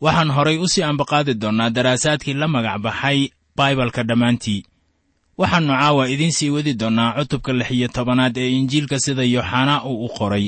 [0.00, 3.18] waxaan horay u sii ambaqaadi doonnaa daraasaadkii la magac baxay
[3.56, 4.62] baibalka dhammaantii.
[5.38, 10.04] Waxaannu caawa idiin sii wadi doonnaa cutubka lix iyo tobanaad ee injiilka sida yooxanaa uu
[10.06, 10.46] u qoray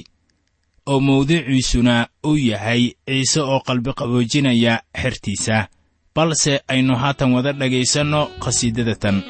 [0.87, 1.95] oo mawduuciisuna
[2.27, 5.69] uu yahay ciise oo qalbi qaboojinaya xertiisa
[6.15, 9.23] balse aynu haatan wada dhegaysanno khasiidada tan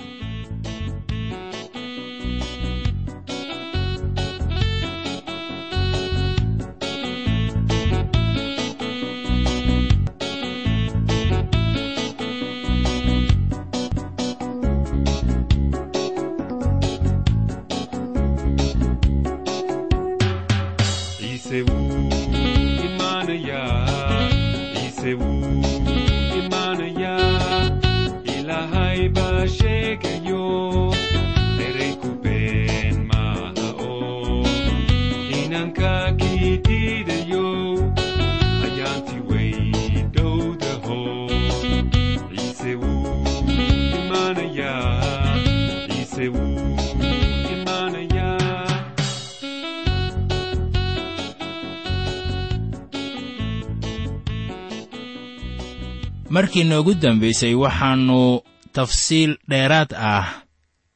[56.58, 58.42] markii noogu dambaysay waxaannu
[58.72, 60.42] tafsiil dheeraad ah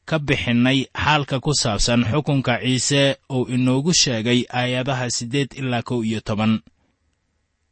[0.05, 6.19] ka bixinnay xaalka ku saabsan xukunka ciise uu inoogu sheegay aayadaha siddeed ilaa kow iyo
[6.21, 6.59] toban.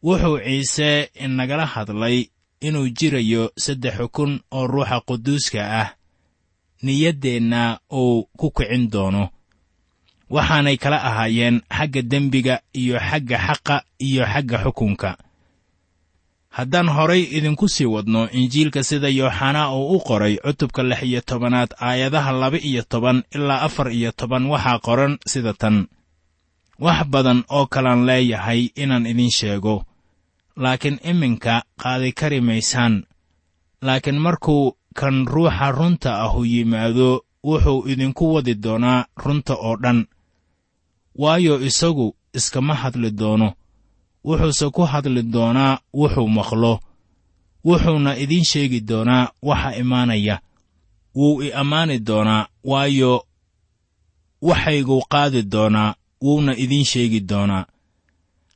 [0.03, 2.29] Wuxuu ciise inagala hadlay
[2.61, 5.89] inuu jirayo saddex xukun oo ruuxa quduuska ah
[6.83, 9.29] niyaddeenna uu ku kicin doono.
[10.29, 15.17] Waxaanay kala ahaayeen xagga dembiga iyo xagga xaqa iyo xagga xukunka
[16.57, 21.71] haddaan horay idinku sii wadno injiilka sida yooxanaa uu u qoray cutubka lix iyo tobanaad
[21.87, 25.77] aayadaha laba iyo toban ilaa afar iyo toban waxaa qoran sida tan.
[26.85, 29.75] Wax badan oo kalaan leeyahay inaan idin sheego.
[30.63, 32.93] Laakiin iminka qaadi kari maysaan
[33.85, 37.09] laakiin markuu kan ruuxa runta ahu yimaado
[37.47, 39.99] wuxuu idinku wadi doonaa runta oo dhan.
[41.21, 43.53] Waayo isagu iskama hadli doono
[44.25, 46.79] wuxuuse ku hadli doonaa wuxuu maqlo.
[47.65, 50.35] Wuxuuna idiin sheegi doonaa waxa imaanaya.
[51.15, 53.13] Wuu i ammaani doonaa waayo
[54.41, 57.65] waxayguu qaadi doonaa wuuna idiin sheegi doonaa.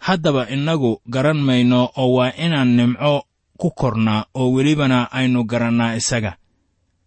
[0.05, 3.23] Haddaba innagu garan mayno oo waa inaan nimco
[3.59, 6.31] ku kornaa oo welibana aynu garannaa isaga.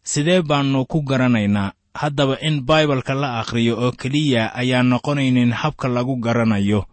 [0.03, 1.73] Sidee baannu ku garanaynaa?
[1.95, 6.85] Haddaba in baibalka la akhriyo oo keliya ayaan noqonaynin habka lagu garanayo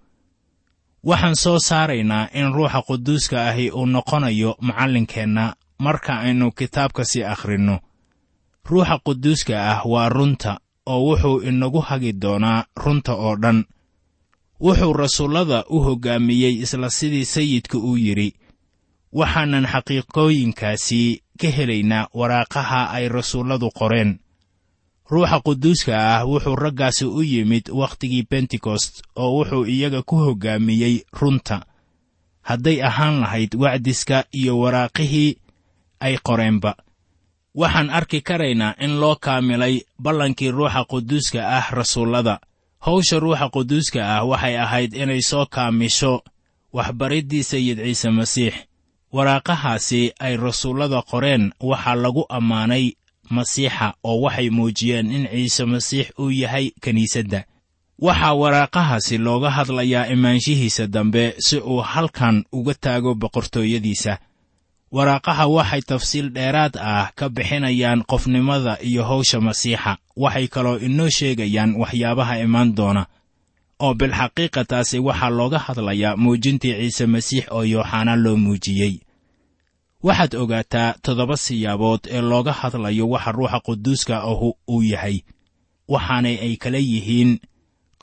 [1.10, 5.56] waxaan soo saaraynaa in ruuxa quduuska ahi uu noqonayo macallinkeenna.
[5.80, 7.80] Marka aynu kitaabka sii akhrinno
[8.70, 10.52] ruuxa quduuska ah waa runta
[10.86, 13.66] oo wuxuu inagu hagi doonaa runta oo dhan.
[14.64, 18.30] Wuxuu rasuullada u hoggaamiyey isla sidii sayidka uu yidhi
[19.14, 21.02] waxaanan xaqiiqooyinkaasi
[21.42, 24.20] ka helaynaa waraaqaha ay rasuulladu qoreen
[25.12, 31.66] ruuxa quduuska ah wuxuu raggaasi u yimid wakhtigii bentekost oo wuxuu iyaga ku hoggaamiyey runta.
[32.42, 35.38] Hadday ahaan lahayd wacdiska iyo waraaqihii
[36.00, 36.76] ay qoreenba.
[37.56, 42.40] Waxaan arki karaynaa in loo kaamilay ballankii ruuxa quduuska ah rasuullada.
[42.80, 46.22] Hawsha ruuxa quduuska ah waxay ahayd inay soo kaamisho
[46.74, 48.54] waxbariddii sayid ciise masiix.
[49.14, 52.92] Waraaqahaasi ay rasuullada qoreen waxaa lagu ammaanay
[53.30, 57.44] masiixa oo waxay muujiyeen in ciise masiix uu yahay kiniisadda
[58.00, 64.18] waxaa waraaqahaasi looga hadlayaa imaanshihiisa dambe si uu halkan uga taago boqortooyadiisa.
[64.92, 69.98] Waraaqaha waxay tafsiil dheeraad ah ka bixinayaan qofnimada iyo howsha masiixa.
[70.16, 73.06] Waxay kaloo inoo sheegayaan waxyaabaha imaan doona.
[73.80, 78.94] Oo bilxaqiiqa taasi waxaa looga hadlayaa muujintii ciise masiix oo yooxanaa loo muujiyey
[80.08, 85.18] waxaad ogaataa toddoba siyaabood ee looga hadlayo waxa ruuxa quduuska ahu uu yahay.
[85.94, 87.32] Waxaanay ay kala yihiin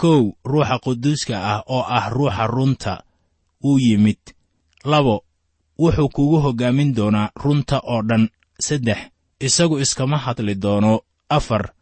[0.00, 0.20] kow
[0.50, 2.94] ruuxa quduuska ah oo ah ruuxa runta
[3.64, 4.18] wuu yimid.
[4.84, 5.16] Labo
[5.78, 8.24] wuxuu kugu hoggaamin doonaa runta oo dhan.
[8.66, 8.98] Saddex
[9.46, 11.00] isagu iskama hadli doono.
[11.28, 11.72] Afar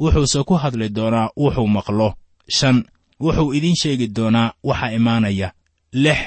[0.00, 2.08] wuxuuse ku hadli doonaa wuxuu maqlo.
[2.56, 2.76] Shan
[3.22, 5.48] wuxuu idiin sheegi doonaa waxa imaanaya.
[5.92, 6.18] Lix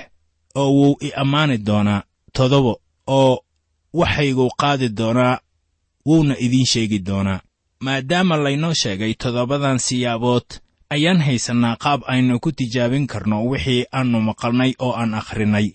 [0.56, 2.02] oo wuu i ammaani doonaa.
[2.36, 2.74] Toddoba
[3.08, 3.40] oo
[3.94, 5.40] waxayguu qaadi doonaa
[6.06, 7.40] wuuna idiin sheegi doonaa.
[7.80, 10.48] Maadaama laynoo sheegay toddobadan siyaabood
[10.90, 15.68] ayaan haysannaa qaab aynu ku tijaabin karno wixii aannu maqalnay oo aan akhrinay.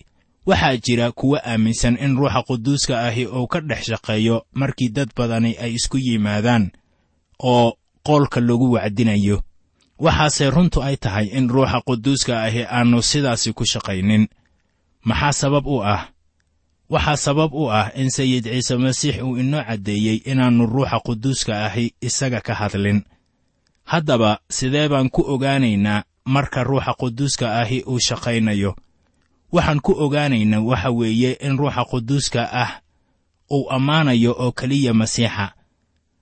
[0.45, 5.55] Waxaa jira kuwa aaminsan in ruuxa quduuska ahi uu ka dhex shaqeeyo markii dad badani
[5.57, 6.71] ay isku yimaadaan
[7.39, 9.41] oo qoolka lagu wacdinayo.
[9.99, 14.27] Waxaase runtu ay tahay in ruuxa quduuska ahi aannu sidaasi ku shaqaynin.
[15.03, 16.07] Maxaa sabab u ah
[16.89, 21.85] waxaa sabab u ah in sayid ciise masiix uu inoo caddeeyey inaannu ruuxa quduuska ahi
[22.01, 23.03] isaga ka hadlin.
[23.91, 28.71] Haddaba sidee baan ku ogaanaynaa marka ruuxa quduuska ahi uu shaqaynayo?
[29.53, 32.71] Waxaan ku ogaanaynaa waxa weeye in ruuxa quduuska ah
[33.51, 35.45] uu ammaanayo oo keliya masiixa.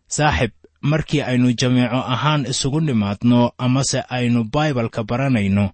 [0.07, 5.65] Saaxib markii aynu jameeco ahaan isugu nimaadno amase aynu baibalka baranayno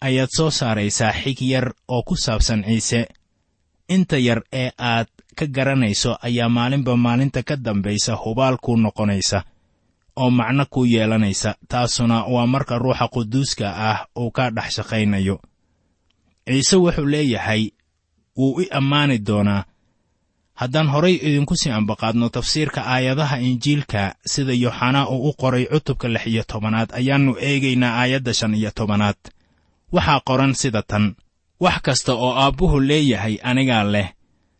[0.00, 3.08] ayaad soo saaraysaa xig yar oo ku saabsan ciise
[3.88, 5.06] inta yar ee aad
[5.38, 9.38] ka garanayso ayaa maalinba maalinta ka dambaysa hubaal kuu noqonaysa
[10.16, 15.36] oo macno kuu yeelanaysa taasuna waa marka ruuxa quduuska ah uu ka dhex shaqaynayo.
[16.46, 17.62] Ciise wuxuu leeyahay
[18.38, 19.64] wuu i ammaani doonaa
[20.60, 26.26] haddaan horay idinku sii ambaqaadno tafsiirka aayadaha injiilka sida yooxanaa uu u qoray cutubka lix
[26.26, 29.16] iyo tobanaad ayaannu eegaynaa aayadda shan iyo tobanaad.
[29.92, 31.04] Waxaa qoran sida tan
[31.60, 34.08] wax kasta oo aabbuhu leeyahay anigaa leh.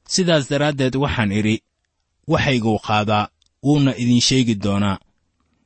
[0.08, 1.56] Sidaas daraaddeed waxaan idhi
[2.28, 3.28] waxayguu qaadaa
[3.64, 4.98] wuuna idin sheegi doonaa.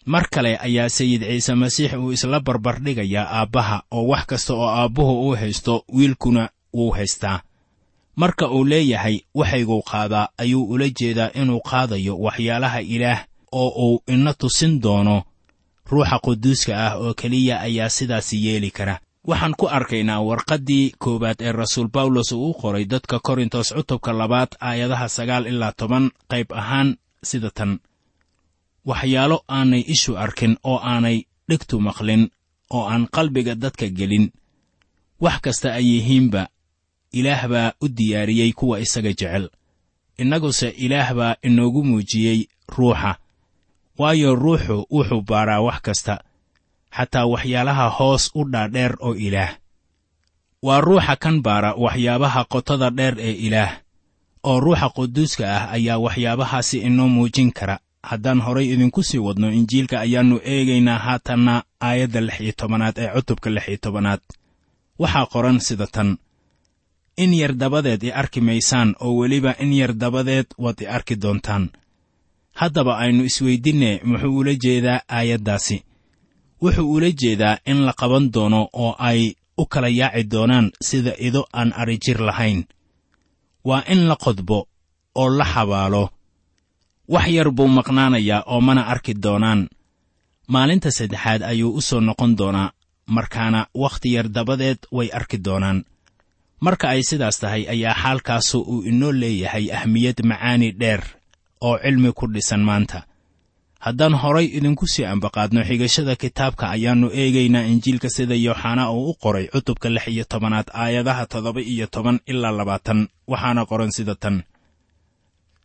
[0.07, 5.13] Mar kale ayaa sayid ciise masiix uu isla barbardhigayaa aabbaha oo wax kasta oo aabbuhu
[5.29, 7.41] uu haysto wiilkuna wuu haystaa.
[8.17, 14.35] Marka uu leeyahay waxayguu qaadaa ayuu ula jeedaa inuu qaadayo waxyaalaha ilaah oo uu ina
[14.35, 15.23] tusin doono.
[15.91, 21.53] Ruuxa quduuska ah oo keliya ayaa sidaasi yeeli kara waxaan ku arkaynaa warqaddii koowaad ee
[21.53, 26.89] rasuul bawlos uu u qoray dadka korintos cutubka labaad aayadaha sagaal ilaa toban qayb ahaan
[27.29, 27.73] sida tan.
[28.89, 31.17] Waxyaalo aanay ishu arkin oo aanay
[31.49, 32.23] dhegtu maqlin
[32.77, 34.27] oo aan qalbiga dadka gelin.
[35.25, 36.43] Wax kasta ay yihiinba
[37.19, 39.45] ilaah baa u diyaariyey kuwa isaga jecel.
[40.19, 42.41] Innaguse ilaah baa inoogu muujiyey
[42.75, 43.13] ruuxa
[43.99, 46.15] waayo ruuxu wuxuu baaraa wax kasta
[46.97, 49.53] xataa waxyaalaha hoos u dhaadheer oo ilaah.
[50.63, 53.73] Waa ruuxa kan baara waxyaabaha qotada dheer ee ilaah
[54.49, 57.77] oo ruuxa quduuska ah ayaa waxyaabahaasi inoo muujin kara.
[58.03, 63.51] Haddaan horay idinku sii wadno injiilka ayaannu eegaynaa haatanna aayadda lix iyo tobanaad ee cutubka
[63.51, 64.21] lix iyo tobanaad.
[64.99, 66.19] Waxaa qoran sida tan
[67.17, 71.65] in yar dabadeed i arki maysaan oo weliba in yar dabadeed waad i arki doontaan.
[72.61, 75.77] Haddaba aynu isweydinne muxuu ula jeedaa aayaddaasi
[76.63, 79.21] wuxuu ula jeedaa in la qaban doono oo ay
[79.61, 82.61] u kala yaaci doonaan sida ido aan adrijir lahayn.
[83.69, 84.59] Waa in la qodbo
[85.21, 86.05] oo la xabaalo.
[87.09, 89.61] Wax yar buu maqnaanayaa oo mana arki doonaan.
[90.53, 92.73] Maalinta saddexaad ayuu u soo noqon doonaa
[93.17, 95.79] markaana wakhti yar dabadeed way arki doonaan.
[96.65, 101.03] Marka ay sidaas tahay ayaa xaalkaasu uu inoo leeyahay ahmiyad macaani dheer
[101.61, 102.99] oo cilmi ku dhisan maanta
[103.87, 109.47] haddaan horay idinku sii ambaqaadno xigashada kitaabka ayaannu eegaynaa injiilka sida yooxanaa uu u qoray
[109.53, 113.01] cutubka lix iyo tobanaad aayadaha toddoba iyo toban ilaa labaatan.
[113.31, 114.37] Waxaana qoran sida tan.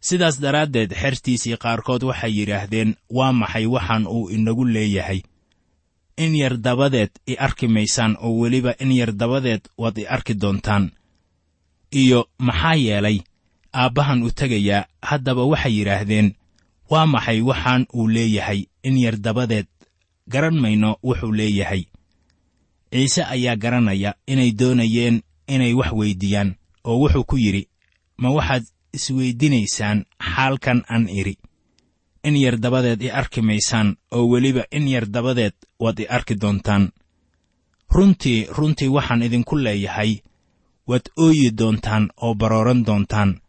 [0.07, 5.19] Sidaas daraaddeed xertiisii qaarkood waxay yidhaahdeen waa maxay waxaan uu inagu leeyahay?
[6.23, 10.85] In yar dabadeed i arki maysaan oo weliba in yar dabadeed waad i arki doontaan.
[12.01, 13.17] Iyo maxaa yeelay
[13.81, 14.85] aabbahan u tegayaa.
[15.09, 16.27] Haddaba waxay yidhaahdeen
[16.89, 19.67] waa maxay waxaan uu leeyahay in yar dabadeed?
[20.29, 21.83] Garan mayno wuxuu leeyahay.
[22.91, 27.63] Ciise ayaa garanaya inay doonayeen inay wax weyddiiyaan oo wuxuu ku yidhi
[28.21, 28.63] ma waxaad
[28.93, 31.35] isweyddinaysaan xaalkan aan idhi.
[32.23, 36.91] In yar dabadeed i arki maysaan oo weliba in yar dabadeed waad i arki doontaan.
[37.95, 40.11] Runtii runtii waxaan idinku leeyahay
[40.87, 43.39] waad ooyi doontaan oo barooran doontaan.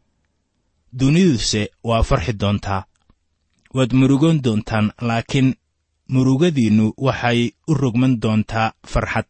[0.99, 2.85] Duniduse waa farxi doontaa
[3.75, 5.55] waad murugoon doontaan laakiin
[6.13, 9.29] murugadiinnu waxay u rogman doontaa farxad.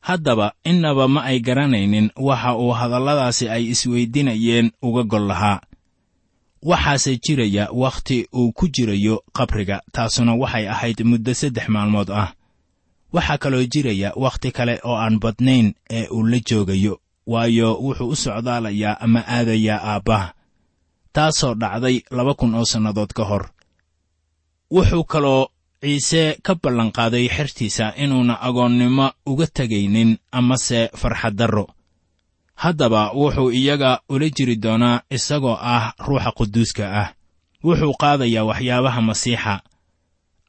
[0.00, 5.60] Haddaba innaba ma ay garanaynin waxa uu hadalladaasi ay isweydinayeen uga gol lahaa.
[6.62, 12.32] Waxaase jiraya wakhti uu ku jirayo qabriga taasuna waxay ahayd muddo saddex maalmood ah.
[13.12, 18.16] Waxaa kaloo jiraya wakhti kale oo aan badnayn ee uu la joogayo waayo wuxuu u
[18.16, 20.32] socdaalayaa ama aadayaa aabbaha
[21.16, 23.44] taasoo dhacday laba kun oo sannadood ka hor.
[24.74, 25.42] Wuxuu kaloo
[25.82, 31.66] ciise ka ballanqaaday xertiisa inuuna agoonnimo uga tegaynin amase farxaddarro.
[32.62, 37.08] Haddaba wuxuu iyaga ula jiri doonaa isagoo ah ruuxa quduuska ah.
[37.64, 39.54] Wuxuu qaadayaa waxyaabaha masiixa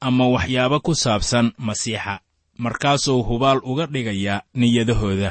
[0.08, 2.20] ama waxyaabo ku saabsan masiixa
[2.64, 5.30] markaasuu hubaal uga dhigayaa niyadahooda.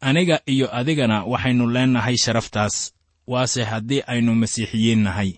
[0.00, 2.92] Aniga iyo adigana waxaynu leennahay sharaftaas
[3.26, 5.32] waase haddii aynu masiixiyiin nahay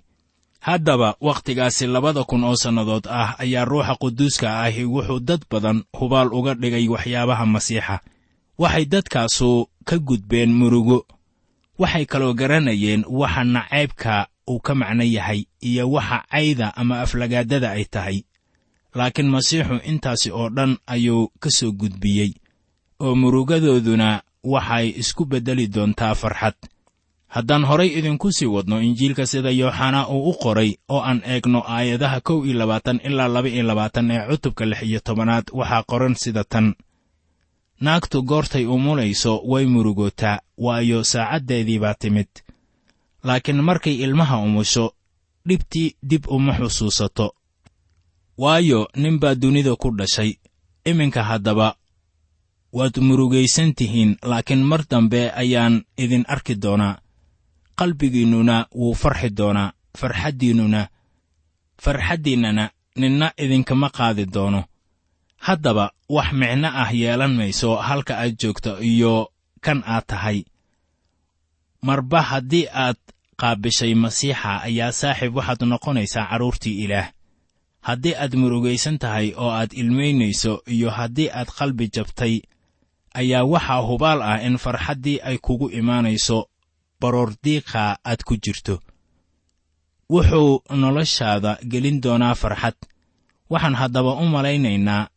[0.60, 6.32] haddaba wakhtigaasi labada kun oo sannadood ah ayaa ruuxa quduuska ahi wuxuu dad badan hubaal
[6.32, 8.00] uga dhigay waxyaabaha masiixa.
[8.58, 11.06] Waxay dadkaasu ka gudbeen murugo.
[11.78, 17.84] Waxay kaloo garanayeen waxa nacaybka uu ka macno yahay iyo waxa cayda ama aflagaadada ay
[17.84, 18.24] tahay.
[18.94, 22.30] Laakiin masiixu intaasi oo dhan ayuu ka soo gudbiyey
[23.00, 26.54] oo murugadooduna waxay isku beddeli doontaa farxad
[27.34, 32.18] haddaan horay idinku sii wadno injiilka sida yooxanaa uu u qoray oo aan eegno aayadaha
[32.26, 36.44] kow iyo labaatan ilaa laba iyo labaatan ee cutubka lix iyo tobanaad waxaa qoran sida
[36.52, 36.66] tan.
[37.84, 42.30] Naagtu goortay umulayso way murugootaa waayo saacaddeedii baa timid.
[43.24, 44.86] Laakiin markay ilmaha umusho
[45.48, 47.26] dhibtii dib uma xusuusato.
[48.38, 50.30] Waayo nin baa dunida ku dhashay.
[50.84, 51.68] Iminka haddaba
[52.72, 56.98] waad murugaysan tihiin laakiin mar dambe ayaan idin arki doonaa
[57.78, 59.72] qalbigiinnuna wuu farxi doonaa.
[59.98, 60.88] Farxaddiinnuna
[61.84, 64.64] farxaddiinnana ninna idinkama qaadi doono.
[65.46, 70.44] Haddaba wax micno ah yeelan mayso halka aad joogto iyo kan aad tahay.
[71.82, 72.96] Marba haddii aad
[73.40, 77.08] qaabishay masiixa ayaa saaxiib waxaad noqonaysaa carruurtii ilaah.
[77.86, 82.40] Haddii aad murugaysan tahay oo aad ilmaynayso iyo haddii aad qalbi jabtay
[83.14, 86.48] ayaa waxaa hubaal ah in farxaddii ay kugu imaanayso
[87.04, 88.74] baroordiiqa aad ku jirto.
[90.12, 92.76] Wuxuu noloshaada gelin doonaa farxad.
[93.52, 95.08] Waxaan haddaba u malaynaynaa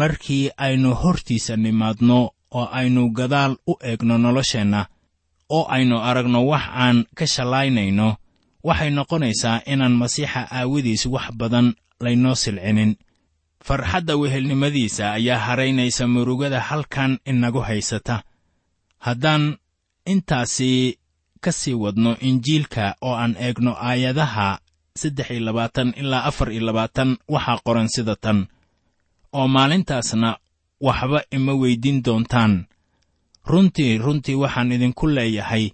[0.00, 2.18] markii aynu hortiisa nimaadno
[2.58, 4.80] oo aynu gadaal u eegno nolosheenna
[5.56, 8.08] oo aynu aragno wax aan ka shallaynayno
[8.68, 11.66] waxay noqonaysaa inaan masiixa aawadiis wax badan
[12.04, 12.92] laynoo silcinin.
[13.66, 18.16] Farxadda wehelnimadiisa ayaa haraynaysa murugada halkan inagu haysata.
[19.06, 19.44] Haddaan
[20.12, 20.98] intaasi
[21.44, 24.48] ka sii wadno injiilka oo aan eegno aayadaha
[25.00, 28.38] saddex iyo labaatan ilaa afar iyo labaatan waxaa qoran sida tan.
[29.38, 30.30] Oo maalintaasna
[30.86, 32.52] waxba ima weyddiin doontaan.
[33.50, 35.64] Runtii runtii waxaan idinku leeyahay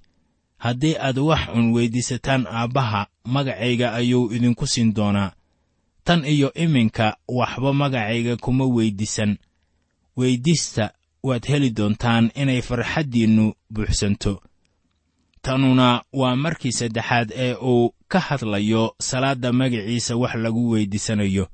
[0.65, 3.01] haddii aad wax un weyddiisataan aabbaha
[3.35, 5.33] magacayga ayuu idinku siin doonaa.
[6.05, 9.33] Tan iyo iminka waxba magacayga kuma weyddiisan
[10.19, 10.91] weyddiista
[11.23, 14.33] waad heli doontaan inay farxaddiinnu buuxsanto
[15.43, 21.47] tanuna waa markii saddexaad ee uu ka hadlayo salaadda magaciisa wax lagu weyddiisanayo.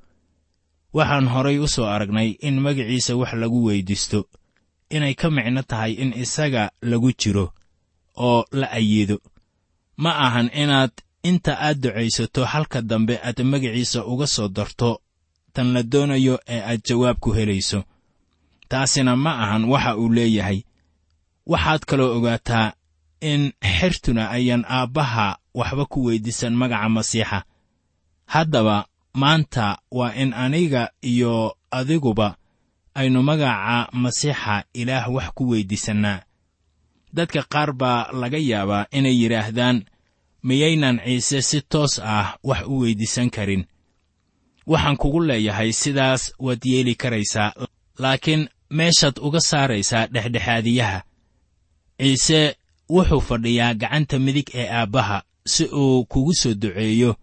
[0.92, 4.28] Waxaan horay u soo aragnay in magaciisa wax lagu weyddiisto
[4.90, 7.52] inay ka micno tahay in isaga lagu jiro
[8.16, 9.18] oo la ayido.
[9.96, 10.90] Ma ahan inaad
[11.22, 15.00] inta aad ducaysato halka dambe aad magaciisa uga soo darto
[15.52, 17.84] tan la doonayo ee aad jawaab ku helayso.
[18.68, 20.62] Taasina ma ahan waxa uu leeyahay.
[21.46, 22.72] Waxaad kaloo ogaataa
[23.20, 27.44] in xertuna ayaan aabbaha waxba ku weyddiisan magaca masiixa.
[28.26, 32.36] Haddaba maanta waa in aniga iyo adiguba
[32.94, 36.22] aynu magaca masiixa ilaah wax ku weyddiisannaa
[37.12, 39.84] dadka qaar baa laga yaabaa inay yidhaahdaan
[40.42, 43.64] miyaynan ciise si toos ah wax u weyddiisan karin.
[44.66, 47.52] Waxaan kugu leeyahay sidaas waad yeeli karaysaa
[47.98, 51.02] laakiin meeshaad uga saaraysaa dhexdhexaadiyaha.
[52.00, 52.56] Ciise
[52.88, 57.16] wuxuu fadhiyaa gacanta midig ee aabbaha si uu kugu soo duceeyo.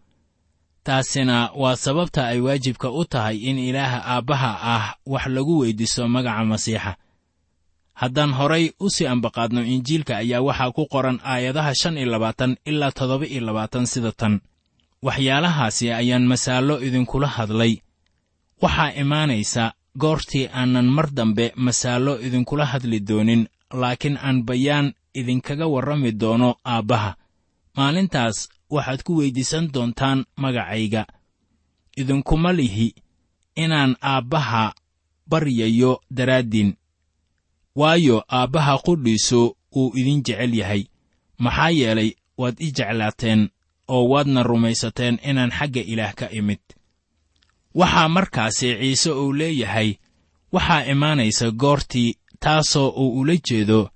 [0.84, 6.43] Taasina waa sababta ay waajibka u tahay in ilaaha aabbaha ah wax lagu weyddiiso magaca
[6.46, 6.96] masiixa.
[7.93, 12.91] Haddaan horay u sii ambaqaadno injiilka ayaa waxaa ku qoran aayadaha shan iyo labaatan ilaa
[12.91, 14.41] toddoba iyo labaatan sida tan.
[15.01, 17.74] Waxyaalahaasi ayaan masaallo idinkula hadlay.
[18.62, 26.12] Waxaa imaanaysa goortii aanan mar dambe masaallo idinkula hadli doonin laakiin aan bayaan idinkaga warrami
[26.12, 27.15] doono aabbaha.
[27.75, 31.05] Maalintaas waxaad ku weyddiisan doontaan magacayga.
[31.98, 32.96] Idinkuma lihi
[33.55, 34.74] inaan aabbaha
[35.29, 36.74] baryayo daraaddiin.
[37.75, 40.84] Waayo aabbaha qudhiisu wuu idin jecel yahay.
[41.38, 43.50] Maxaa yeelay waad i jeclaateen
[43.88, 46.62] oo waadna rumaysateen inaan xagga ilaah ka imid.
[47.75, 49.89] Waxaa markaasi ciise uu leeyahay
[50.51, 53.89] waxaa imaanaysa goortii taasoo uu ula jeedo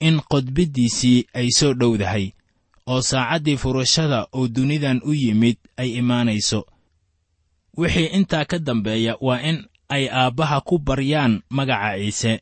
[0.00, 2.32] in qodbiddiisii ay soo dhowdahay
[2.86, 6.66] oo saacaddii furashada oo dunidan u yimid ay imaanayso.
[7.76, 12.40] Wixii intaa ka dambeeya waa in ay aabbaha ku baryaan magaca ciise.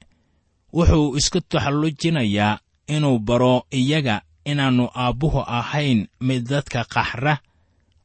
[0.72, 7.38] Wuxuu isku taxallujinayaa inuu baro iyaga inaannu aabbuhu ahayn mid dadka qaxra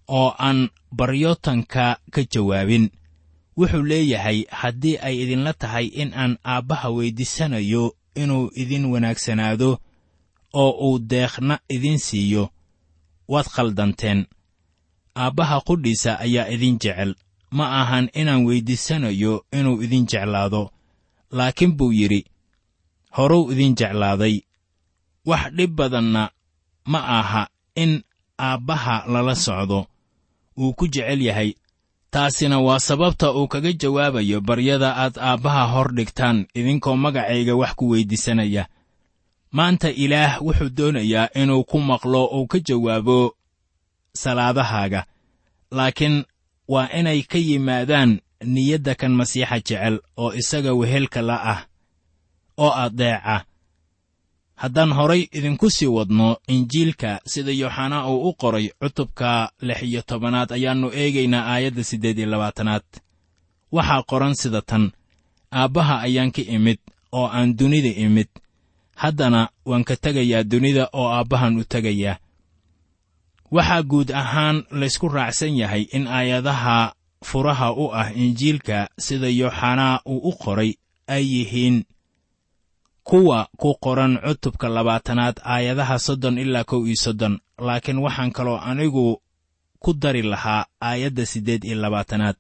[0.08, 2.90] oo aan baryootanka ka jawaabin.
[3.58, 9.80] Wuxuu leeyahay haddii ay idinla tahay in aan aabbaha weyddiisanayo inuu idin wanaagsanaado
[10.54, 12.50] oo uu deekhna idin siiyo.
[13.28, 14.26] Waad khaldanteen.
[15.16, 17.16] Aabbaha qudhiisa ayaa idin jecel.
[17.52, 20.72] Ma ahan inaan weyddiisanayo inuu idin jeclaado.
[21.32, 22.26] Laakiin buu yidhi
[23.18, 24.42] horuu idin jeclaaday.
[25.26, 26.30] Wax dhib badanna
[26.86, 28.04] ma aha in
[28.40, 29.88] aabbaha lala socdo.
[30.58, 31.54] Wuu ku jecel yahay
[32.12, 37.86] taasina waa sababta uu kaga jawaabayo baryada aad aabbaha hor dhigtaan idinkoo magacayga wax ku
[37.92, 38.64] weyddiisanaya
[39.52, 43.36] maanta ilaah wuxuu doonayaa inuu ku maqlo uu ka jawaabo
[44.14, 45.06] salaadahaaga.
[45.72, 46.24] Laakiin
[46.68, 48.20] waa inay ka yimaadaan
[48.54, 51.62] niyadda kan masiixa jecel oo isaga wehelka la ah
[52.58, 53.36] oo addeeca
[54.62, 60.50] haddaan horay idinku sii wadno injiilka sida yooxanaa uu u qoray cutubka lix iyo tobanaad
[60.58, 62.84] ayaannu eegaynaa aayadda siddeed iyo labaatanaad.
[63.76, 64.92] Waxaa qoran sida tan
[65.60, 66.80] aabbaha ayaan ka imid
[67.12, 68.30] oo aan dunida imid.
[69.02, 72.18] Haddana waan ka tegayaa dunida oo aabbahan u tegayaa
[73.52, 76.94] waxaa guud ahaan laysku raacsan yahay in aayadaha
[77.30, 80.72] furaha u ah injiilka sida yooxanaa uu u qoray
[81.08, 81.78] ay yihiin
[83.12, 87.40] kuwa ku qoran cutubka labaatanaad aayadaha soddon ilaa kow iyo soddon.
[87.60, 89.22] Laakiin waxaan kaloo anigu
[89.80, 92.36] ku dari lahaa aayadda siddeed iyo labaatanaad.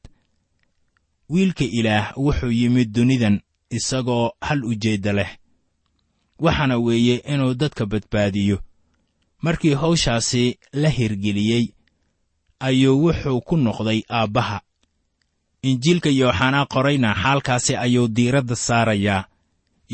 [1.29, 5.31] Wiilka ilaah wuxuu yimid dunidan isagoo hal ujeedda leh.
[6.39, 8.59] Waxaana weeye inuu dadka badbaadiyo.
[9.41, 11.65] Markii hawshaasi la hirgeliyey
[12.59, 14.61] ayuu wuxuu ku noqday aabbaha.
[15.61, 19.30] Injiilka yooxanaa qorayna xaalkaasi ayuu diiradda saarayaa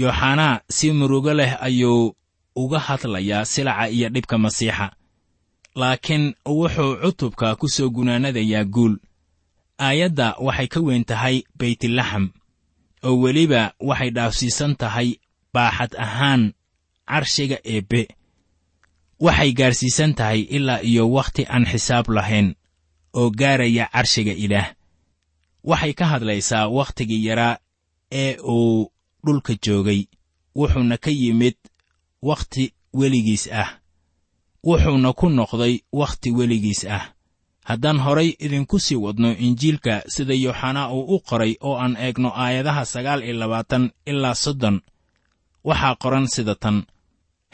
[0.02, 2.16] yooxanaa si murugo leh ayuu
[2.62, 4.88] uga hadlayaa silaca iyo dhibka masiixa.
[5.80, 8.96] Laakiin wuxuu cutubka ku soo gunaanadayaa guul.
[9.86, 12.26] Aayadda waxay ka weyn tahay baytlaxam
[13.08, 15.10] oo weliba waxay dhaafsiisan tahay
[15.54, 16.44] baaxad ahaan
[17.10, 18.02] carshiga eebbe.
[19.26, 22.48] Waxay gaarsiisan tahay ilaa iyo wakhti aan xisaab lahayn
[23.20, 24.70] oo gaaraya carshiga ilaah.
[25.70, 27.56] Waxay ka hadlaysaa wakhtigii yaraa
[28.22, 28.92] ee uu
[29.28, 30.02] dhulka joogay.
[30.58, 31.58] Wuxuuna ka yimid
[32.30, 32.64] wakhti
[33.00, 33.70] weligiis ah.
[34.68, 37.04] Wuxuuna ku noqday wakhti weligiis ah.
[37.68, 42.84] Haddaan horay idinku sii wadno injiilka sida yooxanaa uu u qoray oo aan eegno aayadaha
[42.94, 44.78] sagaal iyo labaatan ilaa soddon
[45.68, 46.78] waxaa qoran sida tan.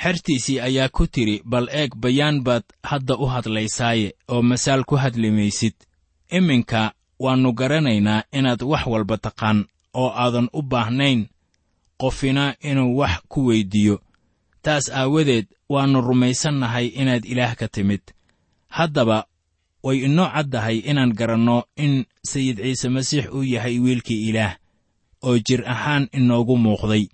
[0.03, 5.31] Xertiisii ayaa ku tidhi bal eeg bayaan baad hadda u hadlaysaaye oo masaal ku hadli
[5.31, 5.73] maysid
[6.37, 9.59] iminka waannu garanaynaa inaad wax walba taqaan
[9.93, 11.19] oo aadan u baahnayn
[12.03, 13.95] qofina inuu wax ku weyddiiyo
[14.63, 18.01] taas aawadeed waannu rumaysannahay inaad ilaah ka timid.
[18.67, 19.25] Haddaba
[19.83, 24.55] way inoo caddahay inaan garanno in sayid ciise masiix uu yahay wiilkii ilaah
[25.21, 27.05] oo jir ahaan inoogu muuqday.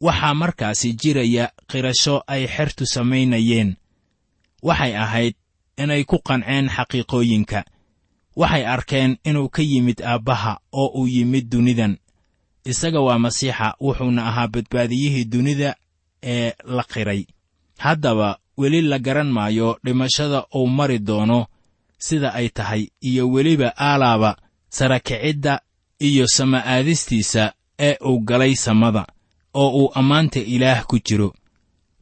[0.00, 3.76] Waxaa markaasi jiraya qirasho ay xertu samaynayeen.
[4.62, 5.34] Waxay ahayd
[5.82, 7.64] inay ku qanceen xaqiiqooyinka.
[8.36, 11.96] Waxay arkeen inuu ka yimid aabbaha oo uu yimid dunidan
[12.72, 15.74] isaga waa masiixa wuxuuna ahaa badbaadiyihii dunida
[16.22, 17.22] ee la qiray.
[17.78, 21.46] Haddaba weli la garan maayo dhimashada uu mari doono
[21.98, 24.36] sida ay tahay iyo weliba aalaaba
[24.68, 25.60] sarakicidda
[26.08, 29.06] iyo sama'aadistiisa ee uu galay samada
[29.54, 31.34] oo uu ammaanta ilaah ku jiro.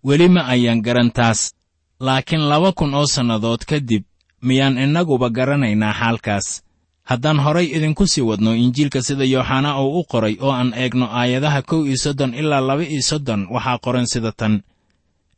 [0.04, 1.54] Weli ma ayaan garan taas
[2.00, 4.02] laakiin laba kun oo sannadood kadib
[4.42, 6.62] miyaan innaguba garanaynaa xaalkaas
[7.04, 11.62] haddaan horay idinku sii wadno injiilka sida yooxanaa uu u qoray oo aan eegno aayadaha
[11.62, 14.62] kow iyo soddon ilaa laba iyo soddon waxaa qoran sida tan.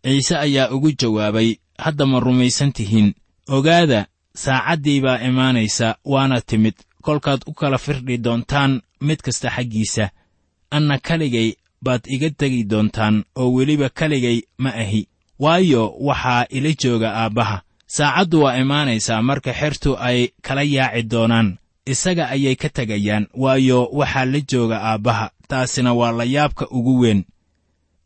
[0.05, 3.15] Ciise ayaa ugu jawaabay hadda ma rumaysan tihiin.
[3.49, 6.75] Ogaada saacaddii baa imaanaysa waana timid.
[7.03, 10.11] Kolkaad u kala firdhi doontaan mid kasta xaggiisa.
[10.71, 15.09] Anna kaligay baad iga tegi doontaan oo weliba kaligay ma ahi.
[15.39, 21.59] Waayo waxaa ila jooga aabbaha saacaddu waa imaanaysaa marka xertu ay kala yaaci doonaan.
[21.87, 27.25] Isaga ayay ka tegayaan waayo waxaa la jooga aabbaha taasina waa layaabka ugu weyn.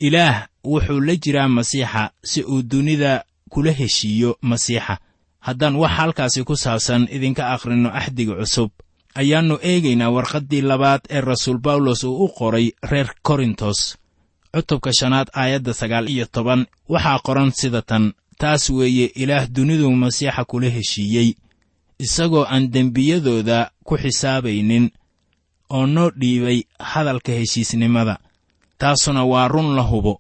[0.01, 4.99] Ilaah wuxuu la jiraa masiixa si uu dunida kula heshiiyo masiixa.
[5.40, 8.71] Haddaan wax halkaasi ku saabsan idinka akhrinno axdiga cusub
[9.14, 13.97] ayaannu eegaynaa warqaddii labaad ee rasuul bawlos uu u qoray reer korintos.
[14.53, 20.44] Cutubka shanaad aayadda sagaal iyo toban waxaa qoran sida tan taas weeye ilaah duniduu masiixa
[20.50, 21.29] kula heshiiyey
[22.05, 24.87] isagoo aan dembiyadooda ku xisaabaynin
[25.76, 26.59] oo noo dhiibay
[26.92, 28.14] hadalka heshiisnimada.
[28.79, 30.14] Taasuna waa run la hubo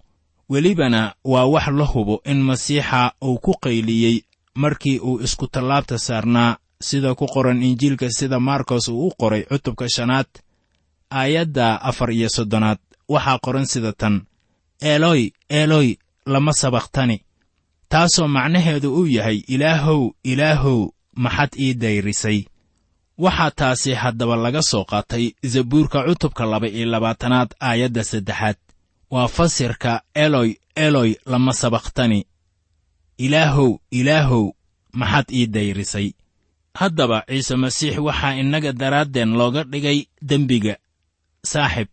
[0.50, 4.16] welibana waa wax la hubo in masiixa uu ku qayliyey
[4.54, 6.56] markii uu iskutallaabta saarnaa
[6.88, 10.26] sida ku qoran injiilka sida markos uu u qoray cutubka shanaad
[11.10, 12.78] aayadda afar iyo soddonaad.
[13.08, 14.14] Waxaa qoran sida tan
[14.80, 15.88] eloy eloy
[16.26, 17.16] lama sabakhtani
[17.92, 20.80] taasoo macnaheedu uu yahay ilaahow ilaahow
[21.24, 22.38] maxad ii dayrisay.
[23.18, 28.56] Waxaa taasi haddaba laga soo qaatay zabuurka cutubka laba iyo labaatanaad aayadda saddexaad.
[29.10, 32.20] Waa fasirka eloy eloy lama sabakhtani
[33.18, 34.44] ilaahow ilaahow
[34.92, 36.08] maxad ii dayrisay.
[36.74, 40.74] Haddaba ciise masiix waxaa innaga daraaddeen looga dhigay dembiga
[41.50, 41.88] saaxib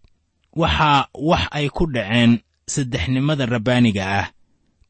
[0.61, 2.39] waxaa wax ay ku dhaceen
[2.73, 4.27] saddexnimada rabbaaniga ah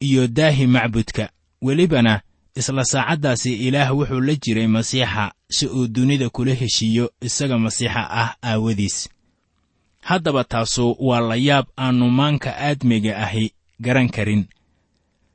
[0.00, 1.30] iyo daahi macbudka.
[1.62, 2.20] Welibana
[2.54, 8.34] isla saacaddaasi ilaah wuxuu la jiray masiixa si uu dunida kula heshiiyo isaga masiixa ah
[8.42, 9.08] aawadiis.
[10.00, 14.46] Haddaba taasu waa layaab aannu maanka aadmiga ahi garan karin.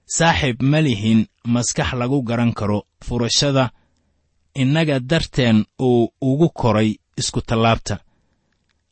[0.06, 3.72] Saaxiib ma lihin maskax lagu garan karo furashada
[4.56, 8.00] innaga darteen uu ugu koray iskutallaabta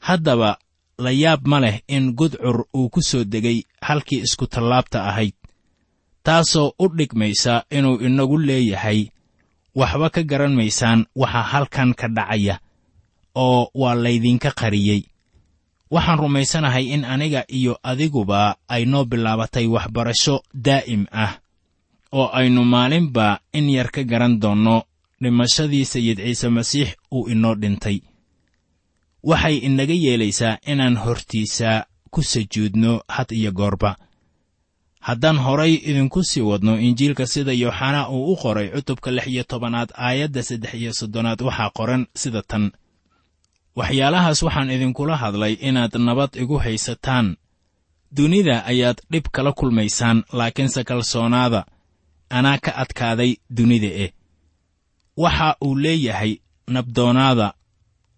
[0.07, 0.57] haddaba
[0.97, 5.35] layaab ma leh in gudcur uu ku soo degay halkii iskutallaabta ahayd
[6.23, 8.99] taasoo u dhigmaysa inuu inagu leeyahay
[9.75, 12.59] waxba ka garan maysaan waxa halkan ka dhacaya
[13.35, 15.01] oo waa laydinka qariyey.
[15.91, 21.33] Waxaan rumaysanahay in aniga iyo adiguba ay noo bilaabatay waxbarasho daa'im ah
[22.11, 24.83] oo aynu maalinba in yar ka garan doonno
[25.21, 27.97] dhimashadii sayid ciise masiix uu inoo dhintay.
[29.23, 33.95] Waxay inaga yeelaysaa inaan hortiisa ku sajuudno had iyo goorba
[35.07, 39.89] haddaan horay idinku sii wadno injiilka sida yooxanaa uu u qoray cutubka lix iyo tobanaad
[40.05, 42.71] aayadda saddex iyo soddonaad waxaa qoran sida tan.
[43.79, 47.27] Waxyaalahaas waxaan idinkula hadlay inaad nabad igu haysataan.
[48.15, 51.61] Dunida ayaad dhib kala kulmaysaan laakiinse kalsoonaada
[52.37, 54.11] anaa ka adkaaday dunida eh.
[55.17, 56.33] Waxa uu leeyahay
[56.67, 57.47] nabdoonaada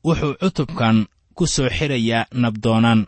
[0.06, 0.98] wuxuu cutubkan
[1.38, 3.02] ku soo xidhayaa nabdoonaan.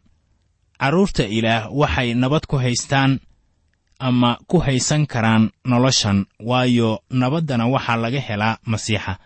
[0.79, 3.11] Carruurta ilaah waxay nabad ku haystaan
[3.99, 9.17] ama ku haysan karaan noloshan waayo nabaddana waxaa laga helaa masiixa.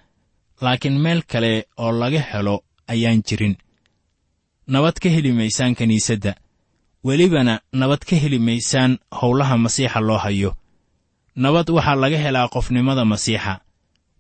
[0.62, 3.56] Laakiin meel kale oo laga helo ayaan jirin.
[4.68, 6.36] Nabad ka heli maysaan kiniisadda
[7.04, 10.56] welibana nabad ka heli maysaan howlaha masiixa loo hayo.
[11.36, 13.60] Nabad waxaa laga helaa qofnimada masiixa.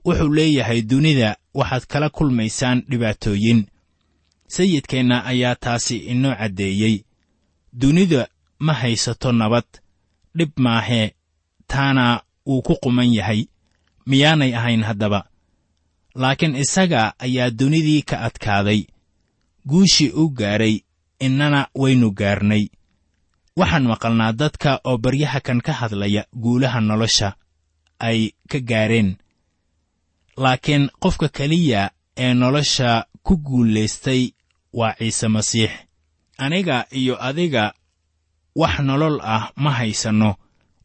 [0.05, 3.67] Wuxuu leeyahay dunida waxaad kala kulmaysaan dhibaatooyin.
[4.47, 7.03] Sayidkeenna ayaa taasi inoo caddeeyey.
[7.73, 8.27] Dunida
[8.59, 9.65] ma haysato nabad
[10.37, 11.11] dhib maahee
[11.67, 13.45] taana wuu ku quman yahay.
[14.05, 15.29] Miyaanay ahayn haddaba.
[16.15, 18.81] Laakiin isaga ayaa dunidii ka adkaaday.
[19.67, 20.79] Guushii u gaadhay
[21.19, 22.67] innana waynu gaarnay.
[23.55, 27.35] Waxaan maqalnaa dadka oo baryaha kan ka hadlaya guulaha nolosha
[27.99, 29.17] ay ka gaareen.
[30.37, 34.31] Laakiin qofka keliya ee nolosha ku guulaystay
[34.73, 35.71] waa ciise masiix.
[36.37, 37.73] Aniga iyo adiga
[38.59, 40.29] wax nolol ah ma haysanno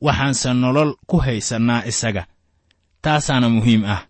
[0.07, 2.23] waxaanse nolol ku haysannaa isaga.
[3.03, 4.03] Taasaana muhiim ah.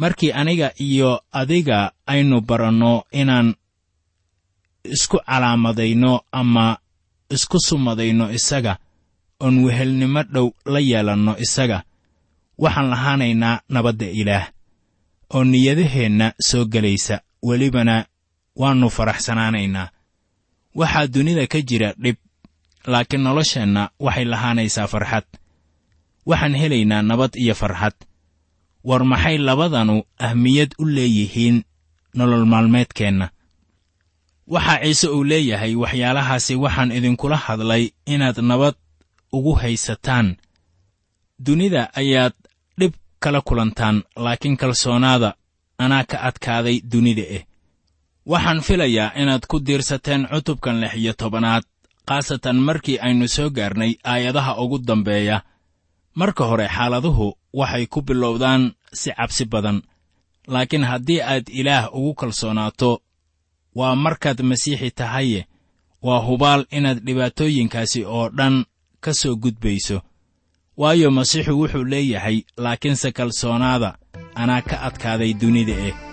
[0.00, 3.48] Markii aniga iyo adiga aynu baranno inaan
[4.94, 6.66] isku calaamadayno ama
[7.34, 8.72] isku sumadayno isaga
[9.44, 11.78] oon wehelnimo dhow la yeelanno isaga
[12.62, 14.46] waxaan lahaanaynaa nabadda ilaah.
[15.34, 17.96] Oo niyadaheenna soo gelaysa welibana
[18.60, 19.86] waannu faraxsanaanaynaa
[20.74, 22.16] waxaa dunida ka jira dhib
[22.86, 25.24] laakiin nolosheenna waxay lahaanaysaa farxad.
[26.26, 27.94] Waxaan helaynaa nabad iyo farxad.
[28.84, 31.64] War maxay labadanu ahmiyad u leeyihiin
[32.14, 33.28] nolol maalmeedkeenna?
[34.46, 38.74] Waxaa ciise uu leeyahay waxyaalahaasi waxaan idinkula hadlay inaad nabad
[39.32, 40.36] ugu haysataan.
[41.46, 42.32] Dunida ayaad
[42.80, 45.34] dhib kala kulantaan laakiin kalsoonaada
[45.78, 47.44] anaa ka adkaaday dunida eh.
[48.26, 51.64] Waxaan filayaa inaad ku diirsateen cutubkan lix iyo tobanaad
[52.10, 55.42] khaasatan markii aynu soo gaarnay aayadaha ugu dambeeya.
[56.14, 59.82] Marka hore xaaladuhu waxay ku bilowdaan si cabsi badan.
[60.48, 63.02] Laakiin haddii aad ilaah ugu kalsoonaato
[63.74, 65.46] waa markaad masiixi tahaye.
[66.02, 68.64] Waa hubaal inaad dhibaatooyinkaasi oo dhan
[69.00, 70.02] ka soo gudbayso.
[70.76, 73.98] Waayo masiixu wuxuu leeyahay laakiinse kalsoonaada
[74.34, 76.09] anaa ka adkaaday dunida eh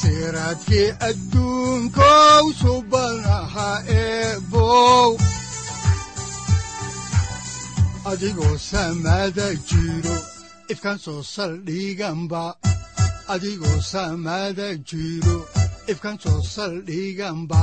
[0.00, 5.18] siraadkii adduunkow subanaha eebow
[8.04, 10.16] adigoo samada jiro
[10.72, 12.54] ifkan soo saldhiganba
[13.28, 15.46] adigoo samada jiro
[15.88, 17.62] ifkan soo saldhiganba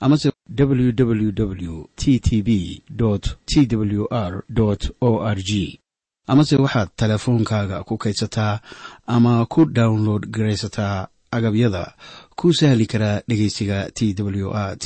[0.00, 2.82] amase www t t b
[3.46, 4.44] t w r
[5.00, 5.80] o r g.
[6.26, 8.60] Amase waxaad teleefoonkaaga ku kaydsataa
[9.06, 11.94] ama ku download garaysataa agabyada
[12.38, 14.76] ku sahli karaa dhegeysiga t w r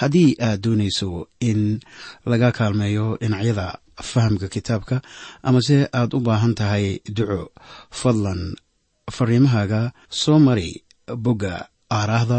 [0.00, 1.80] haddii aad doonayso in
[2.26, 3.66] laga kaalmeeyo dhinacyada
[4.10, 4.96] fahamka kitaabka
[5.42, 7.40] amase aad u baahan tahay duco
[8.00, 8.56] fadlan
[9.16, 10.68] fariimahaaga soo mari
[11.24, 11.54] bogga
[11.98, 12.38] aaraahda